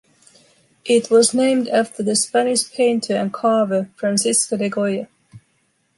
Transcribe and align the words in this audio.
It 0.83 1.11
was 1.11 1.31
named 1.31 1.67
after 1.67 2.01
the 2.01 2.15
Spanish 2.15 2.73
painter 2.73 3.13
and 3.15 3.31
carver 3.31 3.91
Francisco 3.95 4.57
de 4.57 4.67
Goya. 4.67 5.07